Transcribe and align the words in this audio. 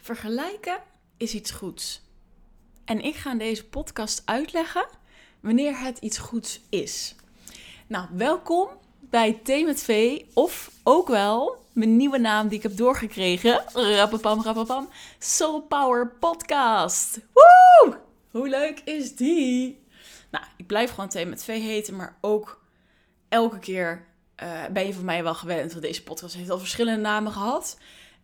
Vergelijken 0.00 0.78
is 1.16 1.34
iets 1.34 1.50
goeds. 1.50 2.02
En 2.84 3.00
ik 3.00 3.14
ga 3.14 3.30
in 3.30 3.38
deze 3.38 3.68
podcast 3.68 4.22
uitleggen 4.24 4.86
wanneer 5.40 5.78
het 5.78 5.98
iets 5.98 6.18
goeds 6.18 6.60
is. 6.68 7.14
Nou, 7.86 8.06
welkom 8.12 8.68
bij 9.00 9.40
Thee 9.42 9.64
met 9.64 9.82
V, 9.82 10.22
of 10.34 10.70
ook 10.82 11.08
wel 11.08 11.64
mijn 11.72 11.96
nieuwe 11.96 12.18
naam 12.18 12.48
die 12.48 12.56
ik 12.56 12.62
heb 12.62 12.76
doorgekregen. 12.76 13.62
Rappapam, 13.72 14.42
rappapam. 14.42 14.88
Soul 15.18 15.60
Power 15.60 16.08
Podcast. 16.08 17.18
Woe! 17.32 17.98
Hoe 18.30 18.48
leuk 18.48 18.80
is 18.80 19.16
die? 19.16 19.84
Nou, 20.30 20.44
ik 20.56 20.66
blijf 20.66 20.90
gewoon 20.90 21.08
Thee 21.08 21.26
met 21.26 21.44
V 21.44 21.46
heten, 21.46 21.96
maar 21.96 22.16
ook 22.20 22.64
elke 23.28 23.58
keer 23.58 24.06
uh, 24.42 24.66
ben 24.66 24.86
je 24.86 24.94
van 24.94 25.04
mij 25.04 25.22
wel 25.22 25.34
gewend. 25.34 25.70
Want 25.72 25.84
deze 25.84 26.02
podcast 26.02 26.34
heeft 26.34 26.50
al 26.50 26.58
verschillende 26.58 27.00
namen 27.00 27.32
gehad. 27.32 27.78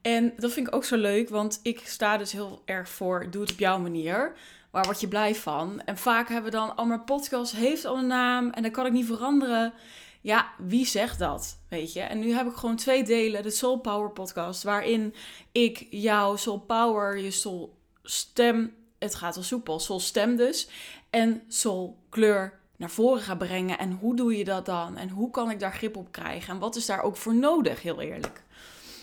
En 0.07 0.33
dat 0.37 0.53
vind 0.53 0.67
ik 0.67 0.75
ook 0.75 0.85
zo 0.85 0.97
leuk, 0.97 1.29
want 1.29 1.61
ik 1.63 1.81
sta 1.85 2.17
dus 2.17 2.33
heel 2.33 2.63
erg 2.65 2.89
voor 2.89 3.31
doe 3.31 3.43
het 3.43 3.53
op 3.53 3.59
jouw 3.59 3.79
manier. 3.79 4.33
Waar 4.71 4.85
word 4.85 5.01
je 5.01 5.09
blij 5.09 5.35
van? 5.35 5.81
En 5.81 5.99
vaak 5.99 6.29
hebben 6.29 6.51
we 6.51 6.57
dan, 6.57 6.79
oh 6.79 6.87
mijn 6.87 7.05
podcast 7.05 7.53
heeft 7.53 7.85
al 7.85 7.99
een 7.99 8.07
naam 8.07 8.51
en 8.51 8.63
dan 8.63 8.71
kan 8.71 8.87
ik 8.87 8.93
niet 8.93 9.07
veranderen. 9.07 9.73
Ja, 10.21 10.49
wie 10.59 10.87
zegt 10.87 11.19
dat? 11.19 11.59
Weet 11.69 11.93
je? 11.93 12.01
En 12.01 12.19
nu 12.19 12.33
heb 12.33 12.47
ik 12.47 12.55
gewoon 12.55 12.77
twee 12.77 13.05
delen, 13.05 13.43
de 13.43 13.51
Soul 13.51 13.79
Power 13.79 14.11
podcast, 14.11 14.63
waarin 14.63 15.15
ik 15.53 15.87
jouw 15.91 16.37
Soul 16.37 16.59
Power, 16.59 17.19
je 17.19 17.31
Soul 17.31 17.77
stem, 18.03 18.75
het 18.99 19.15
gaat 19.15 19.37
al 19.37 19.43
soepel, 19.43 19.79
Soul 19.79 20.01
stem 20.01 20.37
dus, 20.37 20.69
en 21.11 21.43
Soul 21.49 21.99
kleur 22.09 22.59
naar 22.77 22.91
voren 22.91 23.23
ga 23.23 23.35
brengen. 23.35 23.79
En 23.79 23.93
hoe 24.01 24.17
doe 24.17 24.37
je 24.37 24.45
dat 24.45 24.67
dan? 24.67 24.97
En 24.97 25.09
hoe 25.09 25.31
kan 25.31 25.51
ik 25.51 25.61
daar 25.61 25.75
grip 25.75 25.97
op 25.97 26.13
krijgen? 26.13 26.55
En 26.55 26.61
wat 26.61 26.77
is 26.77 26.87
daar 26.87 27.03
ook 27.03 27.17
voor 27.17 27.35
nodig, 27.35 27.83
heel 27.83 28.01
eerlijk? 28.01 28.45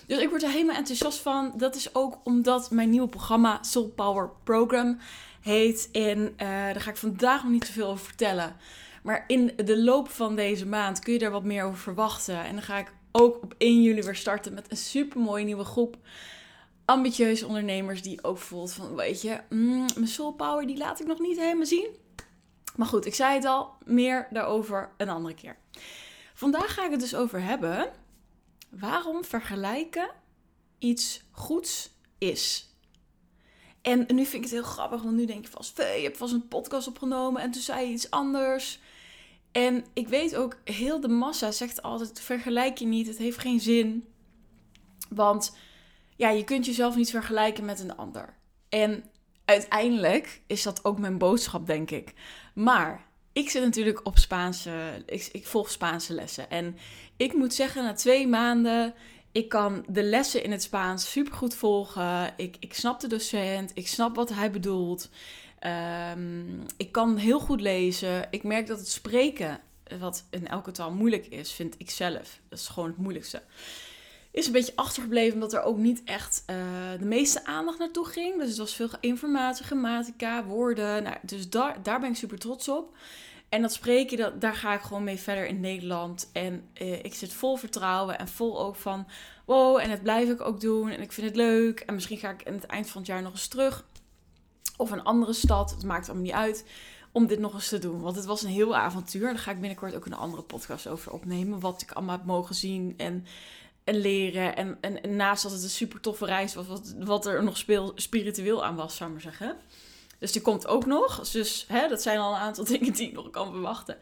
Dus 0.07 0.19
ik 0.19 0.29
word 0.29 0.43
er 0.43 0.49
helemaal 0.49 0.75
enthousiast 0.75 1.19
van. 1.19 1.53
Dat 1.57 1.75
is 1.75 1.95
ook 1.95 2.19
omdat 2.23 2.71
mijn 2.71 2.89
nieuwe 2.89 3.07
programma 3.07 3.63
Soul 3.63 3.87
Power 3.87 4.29
Program 4.43 4.99
heet. 5.41 5.89
En 5.91 6.19
uh, 6.19 6.37
daar 6.47 6.81
ga 6.81 6.89
ik 6.89 6.97
vandaag 6.97 7.43
nog 7.43 7.51
niet 7.51 7.65
zoveel 7.65 7.87
over 7.87 8.05
vertellen. 8.05 8.55
Maar 9.03 9.23
in 9.27 9.53
de 9.65 9.83
loop 9.83 10.09
van 10.09 10.35
deze 10.35 10.65
maand 10.65 10.99
kun 10.99 11.13
je 11.13 11.19
daar 11.19 11.31
wat 11.31 11.43
meer 11.43 11.63
over 11.63 11.77
verwachten. 11.77 12.43
En 12.43 12.53
dan 12.53 12.63
ga 12.63 12.77
ik 12.77 12.93
ook 13.11 13.43
op 13.43 13.55
1 13.57 13.81
juli 13.81 14.01
weer 14.01 14.15
starten 14.15 14.53
met 14.53 14.71
een 14.71 14.77
super 14.77 15.19
mooie 15.19 15.45
nieuwe 15.45 15.63
groep. 15.63 15.97
Ambitieuze 16.85 17.47
ondernemers 17.47 18.01
die 18.01 18.23
ook 18.23 18.37
voelt 18.37 18.73
van, 18.73 18.95
weet 18.95 19.21
je, 19.21 19.39
mm, 19.49 19.85
mijn 19.95 20.07
soul 20.07 20.31
power 20.31 20.67
die 20.67 20.77
laat 20.77 20.99
ik 20.99 21.07
nog 21.07 21.19
niet 21.19 21.39
helemaal 21.39 21.65
zien. 21.65 21.87
Maar 22.75 22.87
goed, 22.87 23.05
ik 23.05 23.15
zei 23.15 23.35
het 23.35 23.45
al, 23.45 23.69
meer 23.85 24.27
daarover 24.29 24.89
een 24.97 25.09
andere 25.09 25.35
keer. 25.35 25.55
Vandaag 26.33 26.73
ga 26.73 26.85
ik 26.85 26.91
het 26.91 26.99
dus 26.99 27.15
over 27.15 27.41
hebben 27.41 27.91
waarom 28.79 29.25
vergelijken 29.25 30.09
iets 30.79 31.23
goeds 31.31 31.91
is. 32.17 32.67
En 33.81 33.99
nu 33.99 34.25
vind 34.25 34.33
ik 34.33 34.41
het 34.41 34.51
heel 34.51 34.63
grappig, 34.63 35.01
want 35.01 35.15
nu 35.15 35.25
denk 35.25 35.45
je 35.45 35.51
vast, 35.51 35.77
je 35.77 35.83
hebt 35.83 36.17
vast 36.17 36.33
een 36.33 36.47
podcast 36.47 36.87
opgenomen 36.87 37.41
en 37.41 37.51
toen 37.51 37.61
zei 37.61 37.87
je 37.87 37.93
iets 37.93 38.09
anders. 38.09 38.79
En 39.51 39.85
ik 39.93 40.07
weet 40.07 40.35
ook, 40.35 40.57
heel 40.63 40.99
de 40.99 41.07
massa 41.07 41.51
zegt 41.51 41.81
altijd, 41.81 42.19
vergelijk 42.19 42.77
je 42.77 42.85
niet, 42.85 43.07
het 43.07 43.17
heeft 43.17 43.37
geen 43.37 43.59
zin. 43.59 44.07
Want 45.09 45.55
ja, 46.15 46.29
je 46.29 46.43
kunt 46.43 46.65
jezelf 46.65 46.95
niet 46.95 47.09
vergelijken 47.09 47.65
met 47.65 47.79
een 47.79 47.95
ander. 47.95 48.37
En 48.69 49.03
uiteindelijk 49.45 50.41
is 50.47 50.63
dat 50.63 50.85
ook 50.85 50.99
mijn 50.99 51.17
boodschap, 51.17 51.65
denk 51.65 51.91
ik. 51.91 52.13
Maar 52.53 53.07
ik 53.33 53.49
zit 53.49 53.63
natuurlijk 53.63 54.05
op 54.05 54.17
Spaanse, 54.17 55.03
ik, 55.05 55.29
ik 55.31 55.47
volg 55.47 55.71
Spaanse 55.71 56.13
lessen. 56.13 56.49
En 56.49 56.77
ik 57.17 57.33
moet 57.33 57.53
zeggen, 57.53 57.83
na 57.83 57.93
twee 57.93 58.27
maanden, 58.27 58.93
ik 59.31 59.49
kan 59.49 59.85
de 59.87 60.03
lessen 60.03 60.43
in 60.43 60.51
het 60.51 60.63
Spaans 60.63 61.11
supergoed 61.11 61.55
volgen. 61.55 62.33
Ik, 62.37 62.55
ik 62.59 62.73
snap 62.73 62.99
de 62.99 63.07
docent, 63.07 63.71
ik 63.73 63.87
snap 63.87 64.15
wat 64.15 64.29
hij 64.29 64.51
bedoelt. 64.51 65.09
Um, 66.15 66.65
ik 66.77 66.91
kan 66.91 67.17
heel 67.17 67.39
goed 67.39 67.61
lezen. 67.61 68.27
Ik 68.31 68.43
merk 68.43 68.67
dat 68.67 68.79
het 68.79 68.87
spreken, 68.87 69.59
wat 69.99 70.25
in 70.29 70.47
elke 70.47 70.71
taal 70.71 70.91
moeilijk 70.91 71.25
is, 71.25 71.51
vind 71.51 71.75
ik 71.77 71.89
zelf. 71.89 72.39
Dat 72.49 72.59
is 72.59 72.67
gewoon 72.67 72.89
het 72.89 72.97
moeilijkste. 72.97 73.41
Is 74.31 74.45
een 74.45 74.51
beetje 74.51 74.75
achtergebleven 74.75 75.33
omdat 75.33 75.53
er 75.53 75.63
ook 75.63 75.77
niet 75.77 76.01
echt 76.05 76.43
uh, 76.49 76.55
de 76.99 77.05
meeste 77.05 77.45
aandacht 77.45 77.79
naartoe 77.79 78.05
ging. 78.05 78.39
Dus 78.39 78.49
het 78.49 78.57
was 78.57 78.75
veel 78.75 78.89
informatie, 78.99 79.65
grammatica, 79.65 80.45
woorden. 80.45 81.03
Nou, 81.03 81.17
dus 81.21 81.49
daar, 81.49 81.83
daar 81.83 81.99
ben 81.99 82.09
ik 82.09 82.15
super 82.15 82.39
trots 82.39 82.69
op. 82.69 82.95
En 83.53 83.61
dat 83.61 83.73
spreken, 83.73 84.17
dat, 84.17 84.41
daar 84.41 84.55
ga 84.55 84.73
ik 84.73 84.81
gewoon 84.81 85.03
mee 85.03 85.17
verder 85.17 85.45
in 85.45 85.59
Nederland. 85.59 86.29
En 86.31 86.69
uh, 86.81 87.03
ik 87.03 87.13
zit 87.13 87.33
vol 87.33 87.55
vertrouwen 87.55 88.19
en 88.19 88.27
vol 88.27 88.59
ook 88.59 88.75
van... 88.75 89.07
Wow, 89.45 89.79
en 89.79 89.89
dat 89.89 90.03
blijf 90.03 90.29
ik 90.29 90.41
ook 90.41 90.61
doen. 90.61 90.89
En 90.89 91.01
ik 91.01 91.11
vind 91.11 91.27
het 91.27 91.35
leuk. 91.35 91.79
En 91.79 91.93
misschien 91.93 92.17
ga 92.17 92.29
ik 92.29 92.47
aan 92.47 92.53
het 92.53 92.65
eind 92.65 92.89
van 92.89 93.01
het 93.01 93.09
jaar 93.09 93.21
nog 93.21 93.31
eens 93.31 93.47
terug. 93.47 93.85
Of 94.77 94.91
een 94.91 95.03
andere 95.03 95.33
stad. 95.33 95.71
Het 95.71 95.83
maakt 95.83 96.05
allemaal 96.05 96.25
niet 96.25 96.33
uit 96.33 96.65
om 97.11 97.27
dit 97.27 97.39
nog 97.39 97.53
eens 97.53 97.69
te 97.69 97.79
doen. 97.79 98.01
Want 98.01 98.15
het 98.15 98.25
was 98.25 98.43
een 98.43 98.49
heel 98.49 98.75
avontuur. 98.75 99.21
Daar 99.21 99.37
ga 99.37 99.51
ik 99.51 99.59
binnenkort 99.59 99.95
ook 99.95 100.05
een 100.05 100.13
andere 100.13 100.43
podcast 100.43 100.87
over 100.87 101.11
opnemen. 101.11 101.59
Wat 101.59 101.81
ik 101.81 101.91
allemaal 101.91 102.17
heb 102.17 102.25
mogen 102.25 102.55
zien 102.55 102.93
en, 102.97 103.25
en 103.83 103.95
leren. 103.95 104.55
En, 104.55 104.77
en, 104.81 105.15
naast 105.15 105.43
dat 105.43 105.51
het 105.51 105.63
een 105.63 105.69
super 105.69 105.99
toffe 105.99 106.25
reis 106.25 106.53
was, 106.53 106.67
wat, 106.67 106.95
wat 106.99 107.25
er 107.25 107.43
nog 107.43 107.57
speel, 107.57 107.91
spiritueel 107.95 108.65
aan 108.65 108.75
was, 108.75 108.95
zou 108.95 109.09
ik 109.09 109.15
maar 109.15 109.33
zeggen. 109.33 109.57
Dus 110.23 110.31
die 110.31 110.41
komt 110.41 110.67
ook 110.67 110.85
nog. 110.85 111.29
Dus 111.29 111.65
hè, 111.67 111.87
dat 111.87 112.01
zijn 112.01 112.19
al 112.19 112.33
een 112.33 112.39
aantal 112.39 112.63
dingen 112.73 112.93
die 112.93 113.07
ik 113.07 113.13
nog 113.13 113.29
kan 113.29 113.51
verwachten. 113.51 113.97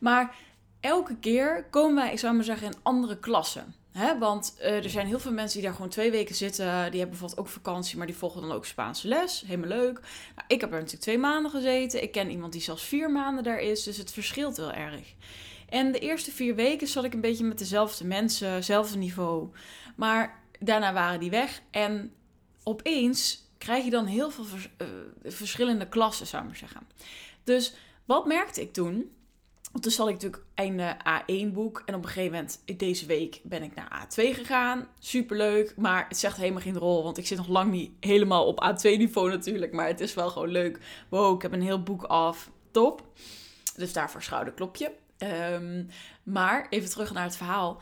Maar 0.00 0.36
elke 0.80 1.16
keer 1.16 1.66
komen 1.70 1.94
wij, 1.94 2.12
ik 2.12 2.18
zou 2.18 2.34
maar 2.34 2.44
zeggen, 2.44 2.66
in 2.66 2.78
andere 2.82 3.18
klassen. 3.18 3.74
Hè? 3.92 4.18
Want 4.18 4.56
uh, 4.58 4.84
er 4.84 4.90
zijn 4.90 5.06
heel 5.06 5.18
veel 5.18 5.32
mensen 5.32 5.58
die 5.58 5.66
daar 5.66 5.76
gewoon 5.76 5.90
twee 5.90 6.10
weken 6.10 6.34
zitten. 6.34 6.66
Die 6.66 6.72
hebben 6.74 7.08
bijvoorbeeld 7.08 7.38
ook 7.38 7.48
vakantie, 7.48 7.96
maar 7.96 8.06
die 8.06 8.16
volgen 8.16 8.40
dan 8.40 8.52
ook 8.52 8.66
Spaanse 8.66 9.08
les. 9.08 9.42
Helemaal 9.46 9.68
leuk. 9.68 10.00
Nou, 10.34 10.46
ik 10.48 10.60
heb 10.60 10.70
er 10.70 10.76
natuurlijk 10.76 11.02
twee 11.02 11.18
maanden 11.18 11.50
gezeten. 11.50 12.02
Ik 12.02 12.12
ken 12.12 12.30
iemand 12.30 12.52
die 12.52 12.62
zelfs 12.62 12.84
vier 12.84 13.10
maanden 13.10 13.44
daar 13.44 13.60
is. 13.60 13.82
Dus 13.82 13.96
het 13.96 14.12
verschilt 14.12 14.56
heel 14.56 14.72
erg. 14.72 15.14
En 15.68 15.92
de 15.92 15.98
eerste 15.98 16.30
vier 16.30 16.54
weken 16.54 16.86
zat 16.86 17.04
ik 17.04 17.14
een 17.14 17.20
beetje 17.20 17.44
met 17.44 17.58
dezelfde 17.58 18.04
mensen, 18.04 18.50
hetzelfde 18.50 18.98
niveau. 18.98 19.48
Maar 19.96 20.42
daarna 20.58 20.92
waren 20.92 21.20
die 21.20 21.30
weg. 21.30 21.60
En 21.70 22.12
opeens 22.62 23.48
krijg 23.60 23.84
je 23.84 23.90
dan 23.90 24.06
heel 24.06 24.30
veel 24.30 24.44
uh, 24.78 24.86
verschillende 25.24 25.88
klassen, 25.88 26.26
zou 26.26 26.42
ik 26.42 26.48
maar 26.48 26.58
zeggen. 26.58 26.80
Dus 27.44 27.74
wat 28.04 28.26
merkte 28.26 28.60
ik 28.60 28.72
toen? 28.72 29.10
Want 29.72 29.82
toen 29.82 29.92
zat 29.92 30.08
ik 30.08 30.12
natuurlijk 30.12 30.44
einde 30.54 30.96
A1 30.96 31.52
boek. 31.52 31.82
En 31.86 31.94
op 31.94 32.02
een 32.02 32.08
gegeven 32.08 32.32
moment, 32.32 32.62
deze 32.76 33.06
week, 33.06 33.40
ben 33.42 33.62
ik 33.62 33.74
naar 33.74 34.06
A2 34.06 34.14
gegaan. 34.14 34.86
Superleuk, 34.98 35.74
maar 35.76 36.08
het 36.08 36.18
zegt 36.18 36.36
helemaal 36.36 36.62
geen 36.62 36.78
rol. 36.78 37.02
Want 37.02 37.18
ik 37.18 37.26
zit 37.26 37.38
nog 37.38 37.48
lang 37.48 37.70
niet 37.70 37.90
helemaal 38.00 38.46
op 38.46 38.64
A2 38.64 38.82
niveau 38.82 39.30
natuurlijk. 39.30 39.72
Maar 39.72 39.86
het 39.86 40.00
is 40.00 40.14
wel 40.14 40.30
gewoon 40.30 40.48
leuk. 40.48 40.78
Wow, 41.08 41.34
ik 41.34 41.42
heb 41.42 41.52
een 41.52 41.62
heel 41.62 41.82
boek 41.82 42.02
af. 42.02 42.50
Top. 42.70 43.06
Dus 43.76 43.92
daarvoor 43.92 44.22
schouderklopje. 44.22 44.92
Um, 45.52 45.88
maar 46.22 46.66
even 46.70 46.90
terug 46.90 47.12
naar 47.12 47.24
het 47.24 47.36
verhaal. 47.36 47.80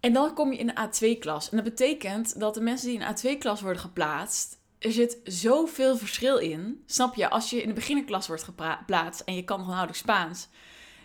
En 0.00 0.12
dan 0.12 0.34
kom 0.34 0.52
je 0.52 0.58
in 0.58 0.66
de 0.66 0.88
A2-klas. 0.88 1.50
En 1.50 1.56
dat 1.56 1.64
betekent 1.64 2.40
dat 2.40 2.54
de 2.54 2.60
mensen 2.60 2.88
die 2.88 2.98
in 2.98 3.14
de 3.14 3.36
A2-klas 3.36 3.60
worden 3.60 3.80
geplaatst 3.80 4.62
er 4.84 4.92
zit 4.92 5.18
zoveel 5.24 5.96
verschil 5.96 6.36
in. 6.36 6.82
Snap 6.86 7.14
je? 7.14 7.30
Als 7.30 7.50
je 7.50 7.62
in 7.62 7.68
de 7.68 7.74
beginnerklas 7.74 8.26
wordt 8.26 8.42
geplaatst 8.42 9.20
en 9.20 9.34
je 9.34 9.44
kan 9.44 9.58
nog 9.58 9.66
nauwelijks 9.66 9.98
Spaans, 9.98 10.48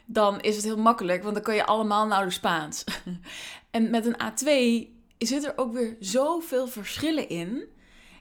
dan 0.05 0.41
is 0.41 0.55
het 0.55 0.65
heel 0.65 0.77
makkelijk, 0.77 1.21
want 1.23 1.33
dan 1.33 1.43
kan 1.43 1.55
je 1.55 1.65
allemaal 1.65 2.05
nauwelijks 2.05 2.35
Spaans. 2.35 2.83
en 3.71 3.89
met 3.89 4.05
een 4.05 4.17
A2 4.23 4.87
zit 5.17 5.45
er 5.45 5.53
ook 5.55 5.73
weer 5.73 5.95
zoveel 5.99 6.67
verschillen 6.67 7.29
in. 7.29 7.63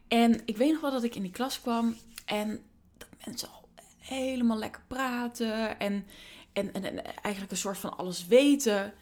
En 0.09 0.41
ik 0.45 0.57
weet 0.57 0.73
nog 0.73 0.81
wel 0.81 0.91
dat 0.91 1.03
ik 1.03 1.15
in 1.15 1.23
die 1.23 1.31
klas 1.31 1.61
kwam 1.61 1.97
en 2.25 2.61
dat 2.99 3.09
mensen 3.25 3.49
al 3.49 3.69
helemaal 3.99 4.59
lekker 4.59 4.83
praten 4.87 5.79
en, 5.79 6.07
en, 6.53 6.73
en, 6.73 6.85
en 6.85 7.05
eigenlijk 7.05 7.51
een 7.51 7.59
soort 7.59 7.79
van 7.79 7.97
alles 7.97 8.27
weten. 8.27 8.95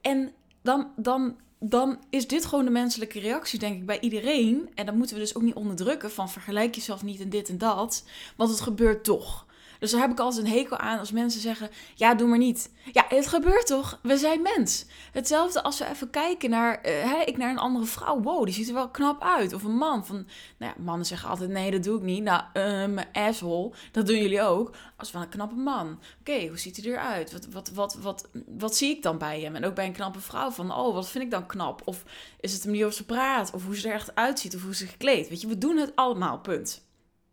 En 0.00 0.32
dan, 0.62 0.92
dan 0.96 1.36
dan 1.60 1.98
is 2.10 2.28
dit 2.28 2.46
gewoon 2.46 2.64
de 2.64 2.70
menselijke 2.70 3.20
reactie, 3.20 3.58
denk 3.58 3.76
ik, 3.76 3.86
bij 3.86 4.00
iedereen. 4.00 4.68
En 4.74 4.86
dat 4.86 4.94
moeten 4.94 5.16
we 5.16 5.22
dus 5.22 5.34
ook 5.34 5.42
niet 5.42 5.54
onderdrukken 5.54 6.10
van 6.10 6.30
vergelijk 6.30 6.74
jezelf 6.74 7.02
niet 7.02 7.20
in 7.20 7.28
dit 7.28 7.48
en 7.48 7.58
dat. 7.58 8.04
Want 8.36 8.50
het 8.50 8.60
gebeurt 8.60 9.04
toch. 9.04 9.46
Dus 9.80 9.90
daar 9.90 10.00
heb 10.00 10.10
ik 10.10 10.20
altijd 10.20 10.46
een 10.46 10.52
hekel 10.52 10.76
aan 10.76 10.98
als 10.98 11.12
mensen 11.12 11.40
zeggen: 11.40 11.70
Ja, 11.94 12.14
doe 12.14 12.28
maar 12.28 12.38
niet. 12.38 12.70
Ja, 12.92 13.04
het 13.08 13.26
gebeurt 13.26 13.66
toch? 13.66 13.98
We 14.02 14.16
zijn 14.16 14.42
mens. 14.42 14.86
Hetzelfde 15.12 15.62
als 15.62 15.78
we 15.78 15.88
even 15.88 16.10
kijken 16.10 16.50
naar, 16.50 16.88
uh, 16.88 17.20
ik 17.24 17.36
naar 17.36 17.50
een 17.50 17.58
andere 17.58 17.84
vrouw. 17.84 18.20
Wow, 18.20 18.44
die 18.44 18.54
ziet 18.54 18.68
er 18.68 18.74
wel 18.74 18.88
knap 18.88 19.22
uit. 19.22 19.52
Of 19.52 19.62
een 19.62 19.76
man. 19.76 20.06
Van, 20.06 20.26
nou 20.58 20.72
ja, 20.76 20.82
mannen 20.82 21.06
zeggen 21.06 21.28
altijd: 21.28 21.50
Nee, 21.50 21.70
dat 21.70 21.82
doe 21.82 21.96
ik 21.96 22.02
niet. 22.02 22.22
Nou, 22.22 22.42
mijn 22.88 23.08
asshole. 23.12 23.72
Dat 23.92 24.06
doen 24.06 24.18
jullie 24.18 24.42
ook. 24.42 24.74
Als 24.96 25.10
wel 25.10 25.22
een 25.22 25.28
knappe 25.28 25.54
man. 25.54 25.98
Oké, 26.20 26.46
hoe 26.46 26.58
ziet 26.58 26.76
hij 26.76 26.92
eruit? 26.92 27.32
Wat, 27.32 27.46
wat, 27.46 27.70
wat, 27.70 27.94
wat, 27.94 28.28
wat 28.46 28.76
zie 28.76 28.96
ik 28.96 29.02
dan 29.02 29.18
bij 29.18 29.40
hem? 29.40 29.54
En 29.54 29.64
ook 29.64 29.74
bij 29.74 29.86
een 29.86 29.92
knappe 29.92 30.20
vrouw. 30.20 30.50
Van, 30.50 30.74
oh, 30.74 30.94
wat 30.94 31.08
vind 31.08 31.24
ik 31.24 31.30
dan 31.30 31.46
knap? 31.46 31.82
Of 31.84 32.04
is 32.40 32.52
het 32.52 32.62
de 32.62 32.68
manier 32.68 32.82
waarop 32.82 32.98
ze 32.98 33.06
praat? 33.06 33.50
Of 33.54 33.64
hoe 33.64 33.76
ze 33.76 33.88
er 33.88 33.94
echt 33.94 34.14
uitziet? 34.14 34.54
Of 34.54 34.62
hoe 34.62 34.74
ze 34.74 34.86
gekleed? 34.86 35.28
Weet 35.28 35.40
je, 35.40 35.46
we 35.46 35.58
doen 35.58 35.76
het 35.76 35.96
allemaal, 35.96 36.38
punt. 36.38 36.88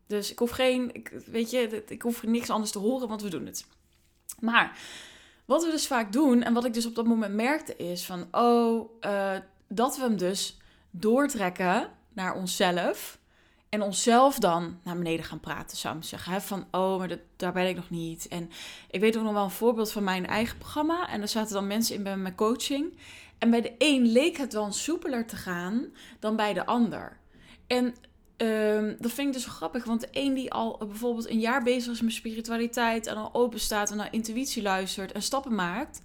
Dus 0.07 0.31
ik 0.31 0.39
hoef 0.39 0.49
geen, 0.49 0.93
ik, 0.93 1.09
weet 1.25 1.51
je, 1.51 1.83
ik 1.87 2.01
hoef 2.01 2.23
niks 2.23 2.49
anders 2.49 2.71
te 2.71 2.79
horen, 2.79 3.07
want 3.07 3.21
we 3.21 3.29
doen 3.29 3.45
het. 3.45 3.65
Maar 4.39 4.77
wat 5.45 5.65
we 5.65 5.71
dus 5.71 5.87
vaak 5.87 6.11
doen, 6.11 6.43
en 6.43 6.53
wat 6.53 6.65
ik 6.65 6.73
dus 6.73 6.85
op 6.85 6.95
dat 6.95 7.05
moment 7.05 7.33
merkte, 7.33 7.75
is 7.75 8.05
van, 8.05 8.27
oh, 8.31 8.89
uh, 9.01 9.37
dat 9.67 9.97
we 9.97 10.03
hem 10.03 10.17
dus 10.17 10.57
doortrekken 10.91 11.89
naar 12.13 12.35
onszelf. 12.35 13.19
En 13.69 13.81
onszelf 13.81 14.39
dan 14.39 14.79
naar 14.83 14.97
beneden 14.97 15.25
gaan 15.25 15.39
praten, 15.39 15.77
zou 15.77 15.97
ik 15.97 16.03
zeggen. 16.03 16.31
Hè? 16.31 16.41
Van, 16.41 16.65
oh, 16.71 16.97
maar 16.97 17.07
dat, 17.07 17.19
daar 17.35 17.53
ben 17.53 17.67
ik 17.67 17.75
nog 17.75 17.89
niet. 17.89 18.27
En 18.27 18.49
ik 18.91 18.99
weet 18.99 19.17
ook 19.17 19.23
nog 19.23 19.33
wel 19.33 19.43
een 19.43 19.49
voorbeeld 19.49 19.91
van 19.91 20.03
mijn 20.03 20.25
eigen 20.25 20.57
programma. 20.57 21.09
En 21.09 21.19
daar 21.19 21.27
zaten 21.27 21.53
dan 21.53 21.67
mensen 21.67 21.95
in 21.95 22.03
bij 22.03 22.17
mijn 22.17 22.35
coaching. 22.35 22.97
En 23.37 23.49
bij 23.49 23.61
de 23.61 23.75
een 23.77 24.05
leek 24.05 24.37
het 24.37 24.51
dan 24.51 24.73
soepeler 24.73 25.25
te 25.25 25.35
gaan 25.35 25.85
dan 26.19 26.35
bij 26.35 26.53
de 26.53 26.65
ander. 26.65 27.17
En 27.67 27.95
um, 28.37 28.95
dat 28.99 29.11
vind 29.11 29.27
ik 29.27 29.33
dus 29.33 29.45
grappig, 29.45 29.83
want 29.83 30.01
de 30.01 30.07
een 30.11 30.33
die 30.33 30.51
al 30.51 30.77
bijvoorbeeld 30.77 31.29
een 31.29 31.39
jaar 31.39 31.63
bezig 31.63 31.93
is 31.93 32.01
met 32.01 32.13
spiritualiteit 32.13 33.07
en 33.07 33.15
al 33.15 33.33
open 33.33 33.59
staat 33.59 33.91
en 33.91 33.97
naar 33.97 34.13
intuïtie 34.13 34.61
luistert 34.61 35.11
en 35.11 35.21
stappen 35.21 35.55
maakt, 35.55 36.01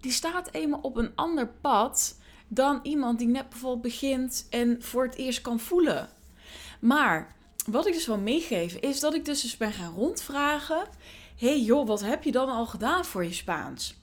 die 0.00 0.12
staat 0.12 0.48
eenmaal 0.52 0.80
op 0.82 0.96
een 0.96 1.12
ander 1.14 1.48
pad 1.60 2.18
dan 2.48 2.80
iemand 2.82 3.18
die 3.18 3.28
net 3.28 3.48
bijvoorbeeld 3.48 3.82
begint 3.82 4.46
en 4.50 4.82
voor 4.82 5.04
het 5.04 5.14
eerst 5.14 5.40
kan 5.40 5.60
voelen. 5.60 6.08
Maar 6.80 7.34
wat 7.66 7.86
ik 7.86 7.92
dus 7.92 8.06
wil 8.06 8.18
meegeven 8.18 8.80
is 8.80 9.00
dat 9.00 9.14
ik 9.14 9.24
dus, 9.24 9.40
dus 9.40 9.56
ben 9.56 9.72
gaan 9.72 9.94
rondvragen: 9.94 10.86
hey 11.36 11.60
joh, 11.60 11.86
wat 11.86 12.00
heb 12.00 12.22
je 12.22 12.32
dan 12.32 12.48
al 12.48 12.66
gedaan 12.66 13.04
voor 13.04 13.24
je 13.24 13.32
Spaans? 13.32 14.02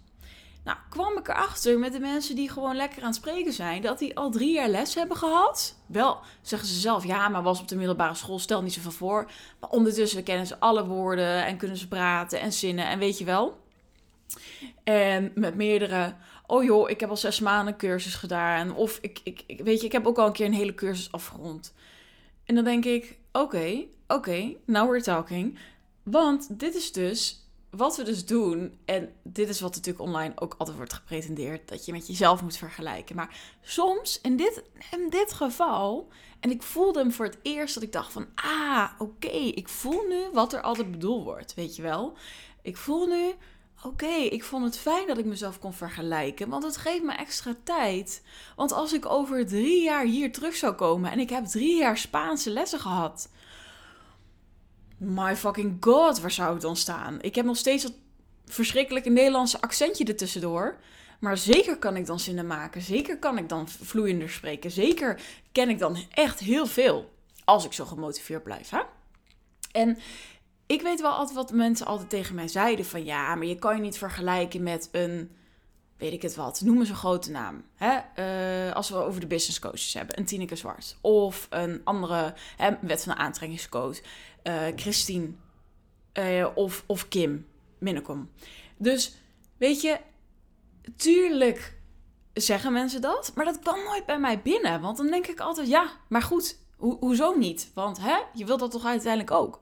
Nou, 0.64 0.78
kwam 0.90 1.18
ik 1.18 1.28
erachter 1.28 1.80
met 1.80 1.92
de 1.92 2.00
mensen 2.00 2.36
die 2.36 2.50
gewoon 2.50 2.76
lekker 2.76 3.02
aan 3.02 3.08
het 3.08 3.16
spreken 3.16 3.54
zijn, 3.54 3.82
dat 3.82 4.00
die 4.00 4.18
al 4.18 4.32
drie 4.32 4.54
jaar 4.54 4.70
les 4.70 4.96
hebben 4.96 5.18
gehad. 5.18 5.76
Wel, 5.86 6.20
zeggen 6.42 6.68
ze 6.68 6.80
zelf, 6.80 7.06
ja, 7.06 7.30
maar 7.30 7.44
was 7.44 7.60
op 7.60 7.68
de 7.68 7.76
middelbare 7.76 8.14
school, 8.14 8.40
stel 8.40 8.62
niet 8.62 8.74
zoveel 8.74 8.92
voor. 8.92 9.32
Maar 9.60 9.70
ondertussen 9.70 10.24
kennen 10.24 10.48
ze 10.48 10.60
alle 10.60 10.86
woorden 10.86 11.46
en 11.46 11.58
kunnen 11.58 11.78
ze 11.78 11.88
praten 11.88 12.40
en 12.40 12.54
zinnen 12.54 12.88
en 12.88 13.00
weet 13.00 13.18
je 13.18 13.26
wel. 13.26 13.60
En 14.84 15.32
met 15.36 15.56
meerdere, 15.56 16.16
oh 16.48 16.64
joh, 16.64 16.90
ik 16.90 17.00
heb 17.00 17.10
al 17.10 17.18
zes 17.18 17.40
maanden 17.40 17.78
cursus 17.78 18.16
gedaan. 18.16 18.76
Of 18.76 18.98
ik, 19.02 19.20
ik, 19.24 19.44
ik 19.48 19.62
weet 19.62 19.80
je, 19.80 19.86
ik 19.86 19.92
heb 19.92 20.08
ook 20.08 20.18
al 20.18 20.26
een 20.26 20.34
keer 20.34 20.46
een 20.46 20.54
hele 20.54 20.76
cursus 20.76 21.12
afgerond. 21.12 21.74
En 22.46 22.56
dan 22.56 22.64
denk 22.64 22.86
ik, 22.86 23.18
oké, 23.32 23.86
oké, 24.08 24.54
now 24.66 24.90
we're 24.90 25.04
talking. 25.04 25.58
Want 26.04 26.60
dit 26.60 26.76
is 26.76 26.92
dus 26.92 27.41
wat 27.72 27.98
we 27.98 28.04
dus 28.04 28.26
doen, 28.26 28.78
en 28.86 29.14
dit 29.24 29.50
is 29.50 29.62
wat 29.62 29.76
natuurlijk 29.76 30.06
online 30.06 30.34
ook 30.36 30.56
altijd 30.58 30.78
wordt 30.78 30.94
gepretendeerd, 30.94 31.70
dat 31.70 31.86
je 31.86 31.92
met 31.92 32.08
jezelf 32.08 32.42
moet 32.42 32.58
vergelijken. 32.58 33.16
Maar 33.16 33.40
soms, 33.62 34.22
in 34.22 34.38
dit, 34.38 34.64
in 34.92 35.10
dit 35.10 35.34
geval, 35.34 36.08
en 36.40 36.50
ik 36.50 36.64
voelde 36.64 37.00
hem 37.00 37.12
voor 37.12 37.26
het 37.26 37.38
eerst 37.42 37.74
dat 37.74 37.84
ik 37.84 37.92
dacht 37.92 38.12
van, 38.12 38.28
ah, 38.36 38.90
oké, 38.98 39.28
ik 39.28 39.70
voel 39.70 40.08
nu 40.08 40.30
wat 40.34 40.54
er 40.54 40.62
altijd 40.62 40.92
bedoeld 40.92 41.24
wordt, 41.24 41.54
weet 41.54 41.76
je 41.76 41.82
wel. 41.82 42.18
Ik 42.62 42.78
voel 42.78 43.08
nu, 43.08 43.34
oké, 43.84 44.14
ik 44.14 44.44
vond 44.44 44.64
het 44.64 44.78
fijn 44.78 45.08
dat 45.08 45.18
ik 45.18 45.26
mezelf 45.26 45.60
kon 45.60 45.74
vergelijken, 45.74 46.50
want 46.50 46.64
het 46.64 46.78
geeft 46.78 47.04
me 47.04 47.14
extra 47.14 47.56
tijd. 47.64 48.24
Want 48.56 48.72
als 48.72 48.94
ik 48.94 49.06
over 49.06 49.48
drie 49.48 49.84
jaar 49.84 50.06
hier 50.06 50.32
terug 50.32 50.56
zou 50.56 50.74
komen 50.74 51.12
en 51.12 51.20
ik 51.20 51.30
heb 51.30 51.46
drie 51.46 51.78
jaar 51.78 51.98
Spaanse 51.98 52.50
lessen 52.50 52.80
gehad 52.80 53.30
my 55.02 55.36
fucking 55.36 55.78
god, 55.80 56.20
waar 56.20 56.32
zou 56.32 56.54
het 56.54 56.62
dan 56.62 56.76
staan? 56.76 57.22
Ik 57.22 57.36
heb 57.36 57.46
nog 57.46 57.58
steeds 57.58 57.84
dat 57.84 57.94
verschrikkelijke 58.46 59.10
Nederlandse 59.10 59.62
accentje 59.62 60.06
ertussendoor. 60.06 60.78
Maar 61.20 61.38
zeker 61.38 61.78
kan 61.78 61.96
ik 61.96 62.06
dan 62.06 62.20
zinnen 62.20 62.48
maken. 62.48 62.82
Zeker 62.82 63.18
kan 63.18 63.38
ik 63.38 63.50
dan 63.50 63.70
vloeiender 63.70 64.30
spreken. 64.30 64.72
Zeker 64.72 65.22
ken 65.52 65.70
ik 65.70 65.80
dan 65.80 65.98
echt 66.12 66.40
heel 66.40 66.66
veel. 66.66 67.12
Als 67.44 67.66
ik 67.66 67.74
zo 67.74 67.86
gemotiveerd 67.86 68.44
blijf. 68.44 68.70
Hè? 68.70 68.82
En 69.72 69.98
ik 70.66 70.82
weet 70.82 71.02
wel 71.02 71.12
altijd 71.12 71.36
wat 71.36 71.52
mensen 71.52 71.86
altijd 71.86 72.10
tegen 72.10 72.36
mij 72.36 72.48
zeiden: 72.48 72.86
van 72.86 73.06
ja, 73.06 73.36
maar 73.36 73.48
je 73.48 73.60
kan 73.60 73.76
je 73.76 73.82
niet 73.82 73.98
vergelijken 73.98 74.64
met 74.64 74.90
een. 74.92 75.32
Weet 76.02 76.14
ik 76.14 76.22
het 76.22 76.36
wat, 76.36 76.62
noem 76.62 76.80
eens 76.80 76.90
een 76.90 76.96
grote 76.96 77.32
naam. 77.32 77.64
Hè? 77.76 78.00
Uh, 78.68 78.76
als 78.76 78.90
we 78.90 78.96
over 78.96 79.20
de 79.20 79.28
business 79.28 79.60
coaches 79.60 79.94
hebben, 79.94 80.20
een 80.20 80.26
Tineke 80.26 80.56
Zwart. 80.56 80.98
Of 81.02 81.48
een 81.50 81.82
andere 81.84 82.34
hè, 82.58 82.72
wet 82.82 83.04
van 83.04 83.16
aantrekkingscoach 83.16 84.00
uh, 84.44 84.64
Christine 84.76 85.30
uh, 86.20 86.48
of, 86.56 86.84
of 86.88 87.08
Kim 87.08 87.48
Minnekom. 87.78 88.30
Dus 88.78 89.16
weet 89.58 89.82
je, 89.82 90.00
tuurlijk 90.96 91.78
zeggen 92.34 92.74
mensen 92.74 93.02
dat, 93.02 93.32
maar 93.36 93.46
dat 93.46 93.60
kwam 93.60 93.84
nooit 93.84 94.06
bij 94.06 94.20
mij 94.20 94.42
binnen. 94.42 94.82
Want 94.82 94.98
dan 94.98 95.08
denk 95.08 95.28
ik 95.28 95.40
altijd, 95.40 95.68
ja, 95.68 95.92
maar 96.08 96.22
goed, 96.22 96.58
ho 96.78 96.98
hoezo 97.00 97.38
niet? 97.38 97.72
Want 97.74 98.00
hè, 98.00 98.18
je 98.34 98.46
wilt 98.46 98.60
dat 98.60 98.72
toch 98.72 98.86
uiteindelijk 98.86 99.32
ook. 99.32 99.60